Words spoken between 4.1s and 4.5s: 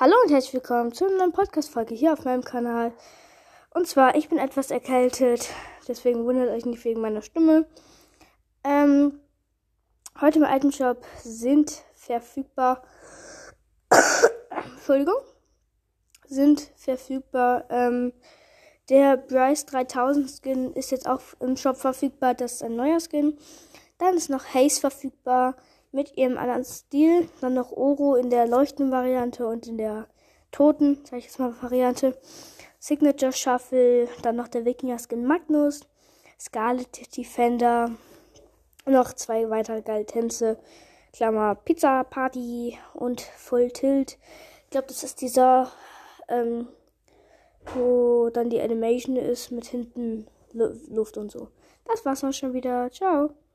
ich bin